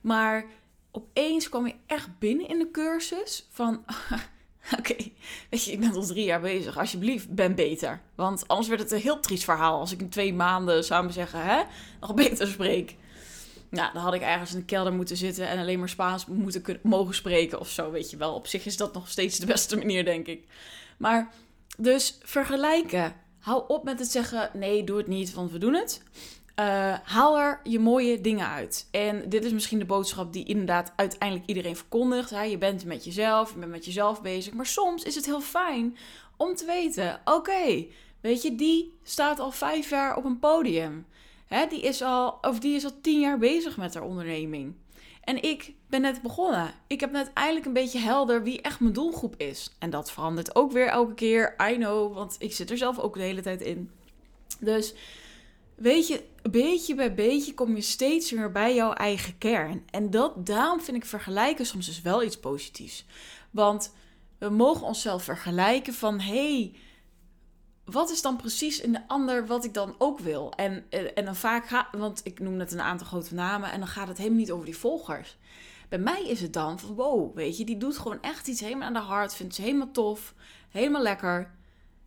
Maar 0.00 0.44
opeens 0.90 1.48
kwam 1.48 1.66
je 1.66 1.74
echt 1.86 2.18
binnen 2.18 2.48
in 2.48 2.58
de 2.58 2.70
cursus 2.70 3.46
van... 3.50 3.84
Oké, 4.78 4.96
weet 5.50 5.64
je, 5.64 5.72
ik 5.72 5.80
ben 5.80 5.94
al 5.94 6.06
drie 6.06 6.24
jaar 6.24 6.40
bezig. 6.40 6.78
Alsjeblieft, 6.78 7.34
ben 7.34 7.54
beter. 7.54 8.00
Want 8.14 8.48
anders 8.48 8.68
werd 8.68 8.80
het 8.80 8.90
een 8.90 9.00
heel 9.00 9.20
triest 9.20 9.44
verhaal 9.44 9.80
als 9.80 9.92
ik 9.92 10.00
in 10.00 10.08
twee 10.08 10.34
maanden 10.34 10.84
zou 10.84 11.12
zeggen, 11.12 11.44
hè, 11.44 11.62
nog 12.00 12.14
beter 12.14 12.46
spreek. 12.46 12.96
Nou, 13.68 13.92
dan 13.92 14.02
had 14.02 14.14
ik 14.14 14.22
ergens 14.22 14.52
in 14.52 14.58
de 14.58 14.64
kelder 14.64 14.92
moeten 14.92 15.16
zitten 15.16 15.48
en 15.48 15.58
alleen 15.58 15.78
maar 15.78 15.88
Spaans 15.88 16.26
moeten 16.26 16.78
mogen 16.82 17.14
spreken 17.14 17.60
of 17.60 17.68
zo, 17.68 17.90
weet 17.90 18.10
je 18.10 18.16
wel. 18.16 18.34
Op 18.34 18.46
zich 18.46 18.64
is 18.64 18.76
dat 18.76 18.94
nog 18.94 19.08
steeds 19.08 19.38
de 19.38 19.46
beste 19.46 19.76
manier, 19.76 20.04
denk 20.04 20.26
ik. 20.26 20.46
Maar, 20.96 21.30
dus 21.78 22.18
vergelijken. 22.22 23.14
Hou 23.38 23.64
op 23.68 23.84
met 23.84 23.98
het 23.98 24.10
zeggen, 24.10 24.50
nee, 24.52 24.84
doe 24.84 24.96
het 24.96 25.06
niet, 25.06 25.34
want 25.34 25.52
we 25.52 25.58
doen 25.58 25.74
het. 25.74 26.02
Uh, 26.60 26.94
haal 27.04 27.38
er 27.38 27.60
je 27.64 27.78
mooie 27.78 28.20
dingen 28.20 28.48
uit. 28.48 28.88
En 28.90 29.28
dit 29.28 29.44
is 29.44 29.52
misschien 29.52 29.78
de 29.78 29.84
boodschap 29.84 30.32
die 30.32 30.44
inderdaad 30.44 30.92
uiteindelijk 30.96 31.48
iedereen 31.48 31.76
verkondigt. 31.76 32.30
Hè? 32.30 32.42
Je 32.42 32.58
bent 32.58 32.84
met 32.84 33.04
jezelf, 33.04 33.52
je 33.52 33.58
bent 33.58 33.70
met 33.70 33.84
jezelf 33.84 34.22
bezig. 34.22 34.52
Maar 34.52 34.66
soms 34.66 35.02
is 35.02 35.14
het 35.14 35.26
heel 35.26 35.40
fijn 35.40 35.96
om 36.36 36.54
te 36.54 36.64
weten: 36.64 37.20
oké, 37.24 37.86
weet 38.20 38.42
je, 38.42 38.54
die 38.54 38.98
staat 39.02 39.40
al 39.40 39.50
vijf 39.50 39.90
jaar 39.90 40.16
op 40.16 40.24
een 40.24 40.38
podium. 40.38 41.06
Hè, 41.46 41.66
die, 41.66 41.80
is 41.80 42.02
al, 42.02 42.38
of 42.40 42.58
die 42.58 42.74
is 42.74 42.84
al 42.84 43.00
tien 43.00 43.20
jaar 43.20 43.38
bezig 43.38 43.76
met 43.76 43.94
haar 43.94 44.04
onderneming. 44.04 44.74
En 45.24 45.42
ik 45.42 45.74
ben 45.86 46.00
net 46.00 46.22
begonnen. 46.22 46.74
Ik 46.86 47.00
heb 47.00 47.10
net 47.10 47.30
eindelijk 47.34 47.66
een 47.66 47.72
beetje 47.72 47.98
helder 47.98 48.42
wie 48.42 48.62
echt 48.62 48.80
mijn 48.80 48.92
doelgroep 48.92 49.34
is. 49.36 49.70
En 49.78 49.90
dat 49.90 50.12
verandert 50.12 50.54
ook 50.54 50.72
weer 50.72 50.86
elke 50.86 51.14
keer. 51.14 51.54
I 51.70 51.74
know, 51.74 52.14
want 52.14 52.36
ik 52.38 52.52
zit 52.52 52.70
er 52.70 52.78
zelf 52.78 52.98
ook 52.98 53.14
de 53.14 53.22
hele 53.22 53.42
tijd 53.42 53.60
in. 53.60 53.90
Dus 54.60 54.94
weet 55.82 56.08
je, 56.08 56.24
beetje 56.50 56.94
bij 56.94 57.14
beetje 57.14 57.54
kom 57.54 57.74
je 57.74 57.82
steeds 57.82 58.32
meer 58.32 58.52
bij 58.52 58.74
jouw 58.74 58.92
eigen 58.92 59.38
kern. 59.38 59.82
En 59.90 60.10
dat, 60.10 60.46
daarom 60.46 60.80
vind 60.80 60.96
ik 60.96 61.04
vergelijken 61.04 61.66
soms 61.66 61.86
dus 61.86 62.02
wel 62.02 62.22
iets 62.22 62.38
positiefs. 62.38 63.04
Want 63.50 63.92
we 64.38 64.48
mogen 64.48 64.86
onszelf 64.86 65.24
vergelijken 65.24 65.94
van... 65.94 66.20
hey, 66.20 66.74
wat 67.84 68.10
is 68.10 68.22
dan 68.22 68.36
precies 68.36 68.80
in 68.80 68.92
de 68.92 69.08
ander 69.08 69.46
wat 69.46 69.64
ik 69.64 69.74
dan 69.74 69.94
ook 69.98 70.18
wil? 70.18 70.52
En, 70.52 70.84
en 71.14 71.24
dan 71.24 71.36
vaak 71.36 71.66
gaat, 71.66 71.86
want 71.92 72.20
ik 72.24 72.40
noem 72.40 72.56
net 72.56 72.72
een 72.72 72.80
aantal 72.80 73.06
grote 73.06 73.34
namen 73.34 73.72
en 73.72 73.78
dan 73.78 73.88
gaat 73.88 74.08
het 74.08 74.18
helemaal 74.18 74.38
niet 74.38 74.52
over 74.52 74.64
die 74.64 74.76
volgers. 74.76 75.36
Bij 75.88 75.98
mij 75.98 76.22
is 76.26 76.40
het 76.40 76.52
dan 76.52 76.78
van 76.78 76.94
wow, 76.94 77.34
weet 77.34 77.56
je, 77.56 77.64
die 77.64 77.76
doet 77.76 77.98
gewoon 77.98 78.22
echt 78.22 78.48
iets 78.48 78.60
helemaal 78.60 78.86
aan 78.86 78.92
de 78.92 78.98
hart, 78.98 79.34
vindt 79.34 79.54
ze 79.54 79.62
helemaal 79.62 79.90
tof, 79.90 80.34
helemaal 80.68 81.02
lekker. 81.02 81.54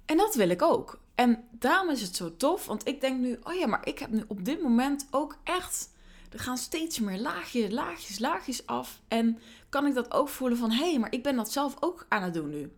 En 0.06 0.18
dat 0.18 0.36
wil 0.36 0.50
ik 0.50 0.62
ook. 0.62 1.00
En 1.16 1.44
daarom 1.52 1.90
is 1.90 2.02
het 2.02 2.16
zo 2.16 2.36
tof, 2.38 2.66
want 2.66 2.88
ik 2.88 3.02
denk 3.02 3.20
nu, 3.20 3.40
oh 3.44 3.54
ja, 3.54 3.68
maar 3.68 3.88
ik 3.88 4.00
heb 4.00 4.12
nu 4.12 4.24
op 4.28 4.46
dit 4.46 4.62
moment 4.62 5.08
ook 5.12 5.38
echt, 5.44 5.90
er 6.32 6.40
gaan 6.40 6.58
steeds 6.58 7.00
meer 7.00 7.20
laagjes, 7.20 7.72
laagjes, 7.72 8.20
laagjes 8.20 8.66
af. 8.66 9.02
En 9.08 9.40
kan 9.70 9.86
ik 9.86 9.94
dat 9.94 10.14
ook 10.14 10.30
voelen 10.30 10.58
van, 10.58 10.72
hé, 10.72 10.90
hey, 10.90 11.00
maar 11.00 11.12
ik 11.12 11.24
ben 11.24 11.36
dat 11.36 11.52
zelf 11.52 11.76
ook 11.80 12.06
aan 12.10 12.24
het 12.24 12.34
doen 12.34 12.50
nu. 12.50 12.72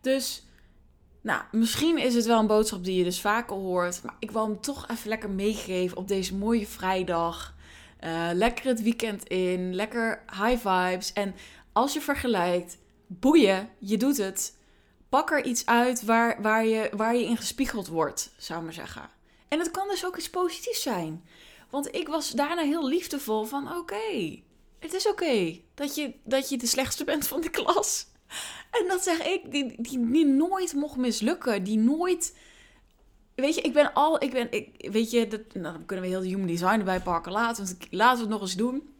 Dus 0.00 0.46
nou, 1.24 1.42
misschien 1.50 1.98
is 1.98 2.14
het 2.14 2.26
wel 2.26 2.38
een 2.38 2.46
boodschap 2.46 2.84
die 2.84 2.96
je 2.96 3.04
dus 3.04 3.20
vaker 3.20 3.56
hoort. 3.56 4.02
Maar 4.02 4.16
ik 4.18 4.30
wil 4.30 4.46
hem 4.46 4.60
toch 4.60 4.88
even 4.88 5.08
lekker 5.08 5.30
meegeven 5.30 5.96
op 5.96 6.08
deze 6.08 6.34
mooie 6.34 6.66
vrijdag. 6.66 7.54
Uh, 8.00 8.28
lekker 8.32 8.66
het 8.66 8.82
weekend 8.82 9.24
in. 9.24 9.74
Lekker 9.74 10.22
high 10.30 10.68
vibes. 10.68 11.12
En 11.12 11.34
als 11.72 11.92
je 11.92 12.00
vergelijkt, 12.00 12.78
boeien, 13.06 13.68
je 13.78 13.96
doet 13.96 14.16
het. 14.16 14.56
Pak 15.14 15.30
er 15.30 15.44
iets 15.44 15.66
uit 15.66 16.04
waar, 16.04 16.42
waar, 16.42 16.66
je, 16.66 16.90
waar 16.96 17.16
je 17.16 17.24
in 17.24 17.36
gespiegeld 17.36 17.88
wordt, 17.88 18.32
zou 18.36 18.58
ik 18.58 18.64
maar 18.64 18.74
zeggen. 18.74 19.10
En 19.48 19.58
het 19.58 19.70
kan 19.70 19.88
dus 19.88 20.06
ook 20.06 20.16
iets 20.16 20.30
positiefs 20.30 20.82
zijn. 20.82 21.24
Want 21.70 21.94
ik 21.94 22.08
was 22.08 22.30
daarna 22.30 22.62
heel 22.62 22.88
liefdevol 22.88 23.44
van 23.44 23.76
oké, 23.76 24.38
het 24.78 24.92
is 24.92 25.08
oké 25.08 25.60
dat, 25.74 25.94
je, 25.94 26.14
dat 26.24 26.48
je 26.48 26.56
de 26.56 26.66
slechtste 26.66 27.04
bent 27.04 27.26
van 27.26 27.40
de 27.40 27.50
klas. 27.50 28.06
En 28.70 28.88
dat 28.88 29.02
zeg 29.02 29.22
ik, 29.26 29.50
die, 29.50 29.74
die, 29.78 30.10
die 30.10 30.26
nooit 30.26 30.72
mocht 30.72 30.96
mislukken. 30.96 31.64
Die 31.64 31.78
nooit. 31.78 32.36
Weet 33.34 33.54
je, 33.54 33.60
ik 33.60 33.72
ben 33.72 33.92
al. 33.92 34.22
Ik 34.22 34.30
ben, 34.32 34.52
ik, 34.52 34.88
weet 34.90 35.10
je, 35.10 35.28
dat, 35.28 35.40
nou, 35.52 35.74
dan 35.74 35.86
kunnen 35.86 36.04
we 36.04 36.10
heel 36.10 36.20
de 36.20 36.28
human 36.28 36.46
design 36.46 36.78
erbij 36.78 37.00
pakken. 37.00 37.32
Laten 37.32 37.66
we, 37.66 37.76
laten 37.90 38.16
we 38.16 38.22
het 38.22 38.32
nog 38.32 38.40
eens 38.40 38.56
doen. 38.56 38.94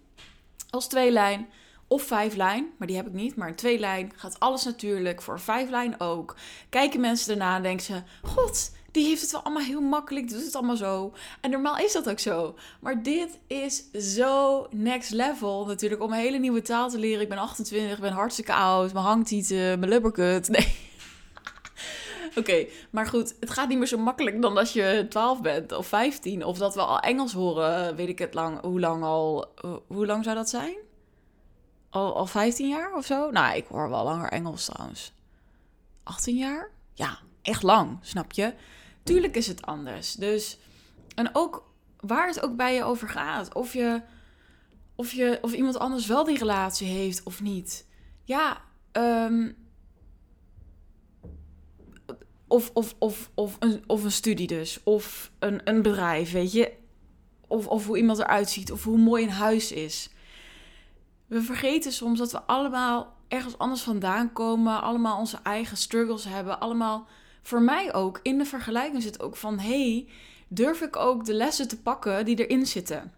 Als 0.71 0.89
twee 0.89 1.11
lijn 1.11 1.49
of 1.89 2.03
vijf 2.03 2.35
lijn, 2.35 2.67
maar 2.79 2.87
die 2.87 2.97
heb 2.97 3.07
ik 3.07 3.13
niet. 3.13 3.37
Maar 3.37 3.49
een 3.49 3.55
twee 3.55 3.79
lijn 3.79 4.13
gaat 4.17 4.41
alles 4.41 4.65
natuurlijk. 4.65 5.23
Voor 5.23 5.41
vijf 5.41 5.71
lijn 5.71 6.01
ook. 6.01 6.37
Kijken 6.69 7.01
mensen 7.01 7.33
erna 7.33 7.57
en 7.57 7.63
denken 7.63 7.85
ze: 7.85 8.03
God, 8.23 8.73
die 8.91 9.07
heeft 9.07 9.21
het 9.21 9.31
wel 9.31 9.43
allemaal 9.43 9.63
heel 9.63 9.81
makkelijk, 9.81 10.29
doet 10.29 10.45
het 10.45 10.55
allemaal 10.55 10.77
zo. 10.77 11.13
En 11.41 11.51
normaal 11.51 11.77
is 11.79 11.93
dat 11.93 12.09
ook 12.09 12.19
zo. 12.19 12.55
Maar 12.81 13.03
dit 13.03 13.39
is 13.47 13.91
zo 14.17 14.67
next 14.71 15.11
level 15.11 15.67
natuurlijk 15.67 16.03
om 16.03 16.13
een 16.13 16.19
hele 16.19 16.39
nieuwe 16.39 16.63
taal 16.63 16.89
te 16.89 16.99
leren. 16.99 17.23
Ik 17.23 17.29
ben 17.29 17.39
28, 17.39 17.95
ik 17.97 18.01
ben 18.01 18.13
hartstikke 18.13 18.53
oud, 18.53 18.93
mijn 18.93 19.05
hangtieten, 19.05 19.79
mijn 19.79 19.89
lubberkut. 19.89 20.49
Nee. 20.55 20.83
Oké, 22.37 22.67
maar 22.91 23.07
goed, 23.07 23.35
het 23.41 23.51
gaat 23.51 23.69
niet 23.69 23.79
meer 23.79 23.87
zo 23.87 23.99
makkelijk 23.99 24.43
dan 24.43 24.59
als 24.59 24.73
je 24.73 25.07
12 25.09 25.41
bent 25.41 25.73
of 25.73 25.87
15. 25.87 26.45
Of 26.45 26.59
dat 26.59 26.75
we 26.75 26.81
al 26.81 27.01
Engels 27.01 27.33
horen, 27.33 27.97
weet 27.97 28.09
ik 28.09 28.19
het 28.19 28.35
lang. 28.35 28.61
Hoe 28.61 28.81
lang 28.81 29.03
al? 29.03 29.47
Hoe 29.87 30.07
lang 30.07 30.25
zou 30.25 30.37
dat 30.37 30.49
zijn? 30.49 30.84
Al, 31.95 32.17
al 32.17 32.27
15 32.27 32.69
jaar 32.69 32.95
of 32.95 33.07
zo? 33.07 33.31
Nou, 33.31 33.57
ik 33.57 33.67
hoor 33.67 33.89
wel 33.89 34.05
langer 34.05 34.29
Engels 34.29 34.65
trouwens. 34.65 35.13
18 36.03 36.37
jaar? 36.37 36.71
Ja, 36.93 37.19
echt 37.43 37.63
lang, 37.63 37.99
snap 38.01 38.33
je? 38.33 38.55
Tuurlijk 39.03 39.37
is 39.37 39.47
het 39.47 39.63
anders. 39.63 40.13
Dus, 40.13 40.59
en 41.15 41.31
ook 41.33 41.71
waar 42.01 42.27
het 42.27 42.43
ook 42.43 42.57
bij 42.57 42.75
je 42.75 42.83
over 42.83 43.09
gaat. 43.09 43.55
Of 43.55 43.73
je, 43.73 44.03
of 44.95 45.13
je, 45.13 45.39
of 45.43 45.53
iemand 45.53 45.79
anders 45.79 46.07
wel 46.07 46.25
die 46.25 46.39
relatie 46.39 46.87
heeft 46.87 47.23
of 47.23 47.43
niet. 47.43 47.87
Ja, 48.25 48.63
um, 48.93 49.57
of, 52.47 52.71
of, 52.73 52.95
of, 52.99 53.31
of, 53.35 53.57
een, 53.59 53.85
of 53.87 54.05
een 54.05 54.13
studie 54.13 54.47
dus. 54.47 54.81
Of 54.83 55.31
een, 55.39 55.61
een 55.65 55.83
bedrijf, 55.83 56.33
weet 56.33 56.53
je. 56.53 56.73
Of, 57.47 57.67
of 57.67 57.87
hoe 57.87 57.99
iemand 57.99 58.19
eruit 58.19 58.51
ziet. 58.51 58.73
Of 58.73 58.85
hoe 58.85 58.99
mooi 58.99 59.25
een 59.25 59.31
huis 59.31 59.73
is. 59.73 60.14
We 61.35 61.43
vergeten 61.43 61.93
soms 61.93 62.19
dat 62.19 62.33
we 62.33 62.43
allemaal 62.43 63.15
ergens 63.29 63.59
anders 63.59 63.83
vandaan 63.83 64.33
komen. 64.33 64.83
Allemaal 64.83 65.19
onze 65.19 65.39
eigen 65.43 65.77
struggles 65.77 66.25
hebben. 66.25 66.61
Allemaal, 66.61 67.07
voor 67.43 67.63
mij 67.63 67.95
ook, 67.95 68.21
in 68.23 68.39
de 68.39 68.45
vergelijking 68.45 69.03
zit 69.03 69.23
ook 69.23 69.37
van... 69.37 69.59
hey, 69.59 70.09
durf 70.49 70.81
ik 70.81 70.97
ook 70.97 71.25
de 71.25 71.35
lessen 71.35 71.69
te 71.69 71.81
pakken 71.81 72.25
die 72.25 72.47
erin 72.47 72.67
zitten? 72.67 73.13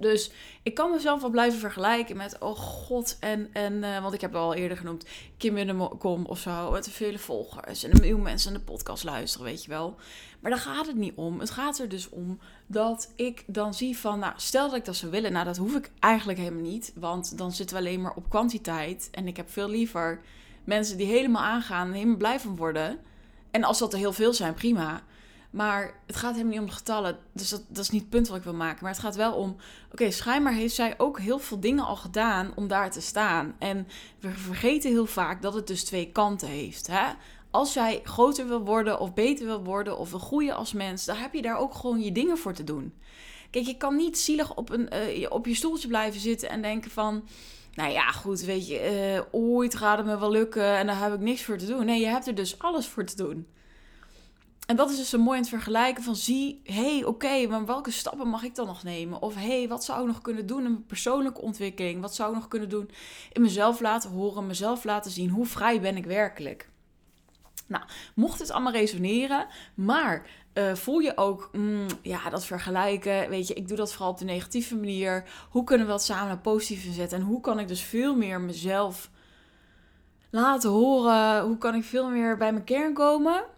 Dus 0.00 0.30
ik 0.62 0.74
kan 0.74 0.90
mezelf 0.90 1.20
wel 1.20 1.30
blijven 1.30 1.58
vergelijken 1.58 2.16
met, 2.16 2.38
oh 2.38 2.56
god, 2.56 3.16
en, 3.20 3.48
en 3.52 3.72
uh, 3.72 4.02
want 4.02 4.14
ik 4.14 4.20
heb 4.20 4.32
het 4.32 4.40
al 4.40 4.54
eerder 4.54 4.76
genoemd, 4.76 5.06
Kim 5.36 5.98
Kom 5.98 6.24
of 6.24 6.38
zo, 6.38 6.70
met 6.70 6.90
vele 6.90 7.18
volgers 7.18 7.84
en 7.84 7.90
een 7.90 8.00
miljoen 8.00 8.22
mensen 8.22 8.52
aan 8.52 8.58
de 8.58 8.64
podcast 8.64 9.04
luisteren, 9.04 9.46
weet 9.46 9.64
je 9.64 9.70
wel. 9.70 9.96
Maar 10.40 10.50
daar 10.50 10.60
gaat 10.60 10.86
het 10.86 10.96
niet 10.96 11.14
om. 11.14 11.40
Het 11.40 11.50
gaat 11.50 11.78
er 11.78 11.88
dus 11.88 12.08
om 12.08 12.38
dat 12.66 13.12
ik 13.16 13.44
dan 13.46 13.74
zie 13.74 13.98
van, 13.98 14.18
nou, 14.18 14.32
stel 14.36 14.68
dat 14.68 14.78
ik 14.78 14.84
dat 14.84 14.96
zou 14.96 15.12
willen, 15.12 15.32
nou, 15.32 15.44
dat 15.44 15.56
hoef 15.56 15.74
ik 15.76 15.90
eigenlijk 15.98 16.38
helemaal 16.38 16.62
niet, 16.62 16.92
want 16.94 17.38
dan 17.38 17.52
zitten 17.52 17.76
we 17.76 17.82
alleen 17.82 18.02
maar 18.02 18.14
op 18.14 18.28
kwantiteit. 18.28 19.08
En 19.10 19.26
ik 19.26 19.36
heb 19.36 19.50
veel 19.50 19.68
liever 19.68 20.20
mensen 20.64 20.96
die 20.96 21.06
helemaal 21.06 21.42
aangaan 21.42 21.86
en 21.86 21.92
helemaal 21.92 22.16
blij 22.16 22.40
van 22.40 22.56
worden. 22.56 22.98
En 23.50 23.64
als 23.64 23.78
dat 23.78 23.92
er 23.92 23.98
heel 23.98 24.12
veel 24.12 24.32
zijn, 24.32 24.54
prima. 24.54 25.02
Maar 25.50 26.00
het 26.06 26.16
gaat 26.16 26.32
helemaal 26.32 26.52
niet 26.52 26.60
om 26.60 26.66
de 26.66 26.72
getallen. 26.72 27.18
Dus 27.32 27.48
dat, 27.48 27.78
is 27.78 27.90
niet 27.90 28.00
het 28.00 28.10
punt 28.10 28.28
wat 28.28 28.36
ik 28.36 28.42
wil 28.42 28.54
maken. 28.54 28.78
Maar 28.82 28.92
het 28.92 29.00
gaat 29.00 29.16
wel 29.16 29.34
om. 29.34 29.56
Oké, 29.92 30.10
schijnbaar 30.10 30.52
heeft 30.52 30.74
zij 30.74 30.94
ook 30.98 31.20
heel 31.20 31.38
veel 31.38 31.60
dingen 31.60 31.84
al 31.84 31.96
gedaan 31.96 32.52
om 32.54 32.68
daar 32.68 32.90
te 32.90 33.00
staan. 33.00 33.54
En 33.58 33.88
we 34.20 34.30
vergeten 34.30 34.90
heel 34.90 35.06
vaak 35.06 35.42
dat 35.42 35.54
het 35.54 35.66
dus 35.66 35.84
twee 35.84 36.12
kanten 36.12 36.48
heeft. 36.48 36.86
Hè? 36.86 37.12
Als 37.50 37.74
jij 37.74 38.00
groter 38.04 38.48
wil 38.48 38.64
worden 38.64 39.00
of 39.00 39.14
beter 39.14 39.46
wil 39.46 39.64
worden 39.64 39.98
of 39.98 40.10
wil 40.10 40.18
groeien 40.18 40.56
als 40.56 40.72
mens, 40.72 41.04
dan 41.04 41.16
heb 41.16 41.34
je 41.34 41.42
daar 41.42 41.58
ook 41.58 41.74
gewoon 41.74 42.00
je 42.00 42.12
dingen 42.12 42.38
voor 42.38 42.52
te 42.52 42.64
doen. 42.64 42.94
Kijk, 43.50 43.66
je 43.66 43.76
kan 43.76 43.96
niet 43.96 44.18
zielig 44.18 44.54
op, 44.54 44.70
een, 44.70 44.88
uh, 45.18 45.26
op 45.30 45.46
je 45.46 45.54
stoeltje 45.54 45.88
blijven 45.88 46.20
zitten 46.20 46.48
en 46.48 46.62
denken 46.62 46.90
van. 46.90 47.28
Nou 47.74 47.92
ja, 47.92 48.10
goed, 48.10 48.40
weet 48.40 48.68
je, 48.68 49.14
uh, 49.14 49.40
ooit 49.40 49.74
gaat 49.74 49.98
het 49.98 50.06
me 50.06 50.18
wel 50.18 50.30
lukken 50.30 50.76
en 50.76 50.86
daar 50.86 51.00
heb 51.00 51.14
ik 51.14 51.20
niks 51.20 51.42
voor 51.42 51.56
te 51.56 51.66
doen. 51.66 51.86
Nee, 51.86 52.00
je 52.00 52.06
hebt 52.06 52.26
er 52.26 52.34
dus 52.34 52.58
alles 52.58 52.86
voor 52.86 53.04
te 53.04 53.16
doen. 53.16 53.46
En 54.68 54.76
dat 54.76 54.90
is 54.90 54.96
dus 54.96 55.08
zo 55.08 55.18
mooi 55.18 55.36
in 55.36 55.42
het 55.42 55.52
vergelijken 55.52 56.02
van 56.02 56.16
zie, 56.16 56.60
hey, 56.64 57.04
oké, 57.04 57.46
maar 57.46 57.66
welke 57.66 57.90
stappen 57.90 58.28
mag 58.28 58.42
ik 58.42 58.54
dan 58.54 58.66
nog 58.66 58.82
nemen? 58.82 59.22
Of 59.22 59.34
hey, 59.34 59.68
wat 59.68 59.84
zou 59.84 60.00
ik 60.00 60.06
nog 60.06 60.20
kunnen 60.20 60.46
doen 60.46 60.64
in 60.64 60.70
mijn 60.70 60.86
persoonlijke 60.86 61.40
ontwikkeling? 61.40 62.00
Wat 62.00 62.14
zou 62.14 62.30
ik 62.30 62.34
nog 62.36 62.48
kunnen 62.48 62.68
doen 62.68 62.90
in 63.32 63.42
mezelf 63.42 63.80
laten 63.80 64.10
horen, 64.10 64.46
mezelf 64.46 64.84
laten 64.84 65.10
zien? 65.10 65.30
Hoe 65.30 65.46
vrij 65.46 65.80
ben 65.80 65.96
ik 65.96 66.04
werkelijk? 66.04 66.68
Nou, 67.66 67.84
mocht 68.14 68.38
het 68.38 68.50
allemaal 68.50 68.72
resoneren, 68.72 69.46
maar 69.74 70.26
uh, 70.54 70.74
voel 70.74 70.98
je 70.98 71.16
ook, 71.16 71.48
mm, 71.52 71.86
ja, 72.02 72.30
dat 72.30 72.44
vergelijken, 72.44 73.28
weet 73.28 73.46
je, 73.46 73.54
ik 73.54 73.68
doe 73.68 73.76
dat 73.76 73.92
vooral 73.92 74.10
op 74.10 74.18
de 74.18 74.24
negatieve 74.24 74.76
manier. 74.76 75.24
Hoe 75.50 75.64
kunnen 75.64 75.86
we 75.86 75.92
dat 75.92 76.04
samen 76.04 76.26
naar 76.26 76.38
positief 76.38 76.94
zetten? 76.94 77.18
En 77.18 77.24
hoe 77.24 77.40
kan 77.40 77.58
ik 77.58 77.68
dus 77.68 77.82
veel 77.82 78.16
meer 78.16 78.40
mezelf 78.40 79.10
laten 80.30 80.70
horen? 80.70 81.42
Hoe 81.42 81.58
kan 81.58 81.74
ik 81.74 81.84
veel 81.84 82.08
meer 82.08 82.36
bij 82.36 82.52
mijn 82.52 82.64
kern 82.64 82.94
komen? 82.94 83.56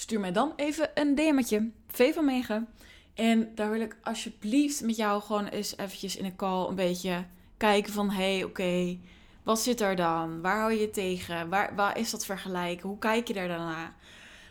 Stuur 0.00 0.20
mij 0.20 0.32
dan 0.32 0.52
even 0.56 0.90
een 0.94 1.14
DM'tje. 1.14 1.70
V 1.88 2.14
van 2.14 2.24
Megen. 2.24 2.68
En 3.14 3.54
daar 3.54 3.70
wil 3.70 3.80
ik 3.80 3.96
alsjeblieft 4.02 4.82
met 4.82 4.96
jou 4.96 5.22
gewoon 5.22 5.46
eens 5.46 5.76
eventjes 5.76 6.16
in 6.16 6.24
een 6.24 6.36
call 6.36 6.68
een 6.68 6.74
beetje 6.74 7.24
kijken 7.56 7.92
van... 7.92 8.10
hey, 8.10 8.44
oké, 8.44 8.98
wat 9.42 9.60
zit 9.60 9.80
er 9.80 9.96
dan? 9.96 10.40
Waar 10.40 10.58
hou 10.58 10.72
je 10.72 10.80
je 10.80 10.90
tegen? 10.90 11.48
Waar, 11.48 11.74
waar 11.74 11.98
is 11.98 12.10
dat 12.10 12.24
vergelijken? 12.24 12.88
Hoe 12.88 12.98
kijk 12.98 13.28
je 13.28 13.34
daar 13.34 13.48
daarna? 13.48 13.94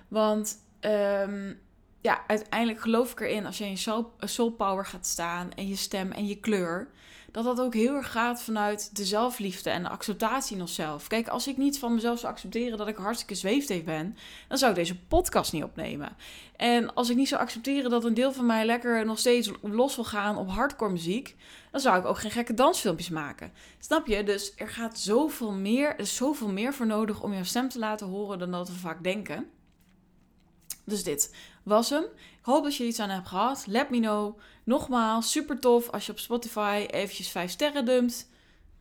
Want 0.07 0.57
um, 0.81 1.59
ja, 2.01 2.23
uiteindelijk 2.27 2.81
geloof 2.81 3.11
ik 3.11 3.19
erin 3.19 3.45
als 3.45 3.57
je 3.57 3.65
in 3.65 3.77
soul, 3.77 4.13
soul 4.19 4.51
power 4.51 4.85
gaat 4.85 5.05
staan 5.05 5.53
en 5.53 5.67
je 5.67 5.75
stem 5.75 6.11
en 6.11 6.27
je 6.27 6.35
kleur 6.35 6.87
dat 7.31 7.43
dat 7.43 7.61
ook 7.61 7.73
heel 7.73 7.95
erg 7.95 8.11
gaat 8.11 8.41
vanuit 8.41 8.95
de 8.95 9.05
zelfliefde 9.05 9.69
en 9.69 9.83
de 9.83 9.89
acceptatie 9.89 10.55
in 10.55 10.61
onszelf. 10.61 11.07
Kijk, 11.07 11.27
als 11.27 11.47
ik 11.47 11.57
niet 11.57 11.79
van 11.79 11.93
mezelf 11.93 12.19
zou 12.19 12.31
accepteren 12.31 12.77
dat 12.77 12.87
ik 12.87 12.95
hartstikke 12.95 13.35
zweefteef 13.35 13.83
ben, 13.83 14.17
dan 14.47 14.57
zou 14.57 14.71
ik 14.71 14.77
deze 14.77 14.99
podcast 14.99 15.53
niet 15.53 15.63
opnemen. 15.63 16.15
En 16.55 16.93
als 16.93 17.09
ik 17.09 17.15
niet 17.15 17.27
zou 17.27 17.41
accepteren 17.41 17.89
dat 17.89 18.05
een 18.05 18.13
deel 18.13 18.31
van 18.31 18.45
mij 18.45 18.65
lekker 18.65 19.05
nog 19.05 19.19
steeds 19.19 19.51
los 19.61 19.95
wil 19.95 20.05
gaan 20.05 20.37
op 20.37 20.49
hardcore 20.49 20.91
muziek, 20.91 21.35
dan 21.71 21.81
zou 21.81 21.99
ik 21.99 22.05
ook 22.05 22.19
geen 22.19 22.31
gekke 22.31 22.53
dansfilmpjes 22.53 23.09
maken. 23.09 23.51
Snap 23.79 24.07
je? 24.07 24.23
Dus 24.23 24.53
er 24.55 24.69
gaat 24.69 24.99
zoveel 24.99 25.51
meer, 25.51 25.89
er 25.89 25.99
is 25.99 26.15
zoveel 26.15 26.49
meer 26.49 26.73
voor 26.73 26.85
nodig 26.85 27.23
om 27.23 27.33
jouw 27.33 27.43
stem 27.43 27.69
te 27.69 27.79
laten 27.79 28.07
horen 28.07 28.39
dan 28.39 28.51
dat 28.51 28.67
we 28.67 28.75
vaak 28.75 29.03
denken. 29.03 29.49
Dus 30.85 31.03
dit 31.03 31.35
was 31.63 31.89
hem. 31.89 32.05
Hoop 32.49 32.63
dat 32.63 32.75
je 32.75 32.85
iets 32.85 32.99
aan 32.99 33.09
hebt 33.09 33.27
gehad. 33.27 33.63
Let 33.67 33.89
me 33.89 33.99
know. 33.99 34.39
Nogmaals, 34.63 35.31
super 35.31 35.59
tof 35.59 35.89
als 35.89 36.05
je 36.05 36.11
op 36.11 36.19
Spotify 36.19 36.85
eventjes 36.91 37.29
5 37.29 37.51
sterren 37.51 37.85
dumpt. 37.85 38.29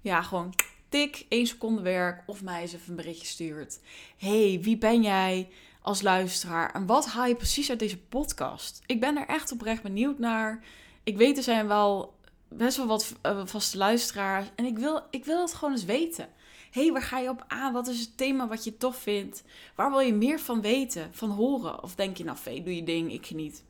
Ja, 0.01 0.23
gewoon 0.23 0.55
tik, 0.89 1.27
1 1.29 1.47
seconde 1.47 1.83
werk 1.83 2.23
of 2.27 2.43
mij 2.43 2.61
eens 2.61 2.73
even 2.73 2.91
een 2.91 2.97
berichtje 2.97 3.27
stuurt. 3.27 3.81
hey, 4.17 4.59
wie 4.63 4.79
ben 4.79 5.03
jij 5.03 5.49
als 5.83 6.03
luisteraar 6.03 6.75
en 6.75 6.87
wat 6.87 7.07
haal 7.07 7.27
je 7.27 7.35
precies 7.35 7.71
uit 7.71 7.79
deze 7.79 7.99
podcast? 7.99 8.83
Ik 8.87 9.01
ben 9.01 9.17
er 9.17 9.27
echt 9.27 9.53
oprecht 9.53 9.83
benieuwd 9.83 10.19
naar. 10.19 10.65
Ik 11.03 11.17
weet 11.17 11.37
er 11.37 11.43
zijn 11.43 11.67
wel 11.67 12.15
best 12.49 12.77
wel 12.77 12.87
wat 12.87 13.15
uh, 13.23 13.41
vaste 13.45 13.77
luisteraars 13.77 14.47
en 14.55 14.65
ik 14.65 14.79
wil, 14.79 15.03
ik 15.11 15.25
wil 15.25 15.41
het 15.41 15.55
gewoon 15.55 15.75
eens 15.75 15.85
weten 15.85 16.29
hey, 16.71 16.93
waar 16.93 17.03
ga 17.03 17.19
je 17.19 17.29
op 17.29 17.45
aan? 17.49 17.73
Wat 17.73 17.87
is 17.87 18.01
het 18.01 18.17
thema 18.17 18.49
wat 18.49 18.65
je 18.65 18.77
tof 18.77 18.97
vindt? 18.97 19.43
Waar 19.75 19.91
wil 19.91 20.01
je 20.01 20.15
meer 20.15 20.41
van 20.41 20.61
weten, 20.61 21.11
van 21.13 21.31
horen? 21.31 21.83
Of 21.83 21.95
denk 21.95 22.17
je, 22.17 22.25
nou, 22.25 22.39
Vee, 22.39 22.63
doe 22.63 22.77
je 22.77 22.85
ding, 22.85 23.13
ik 23.13 23.27
geniet. 23.27 23.65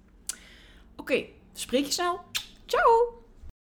Oké, 0.97 1.25
spreek 1.53 1.85
je 1.85 1.93
snel. 1.93 2.21
Ciao! 2.67 3.18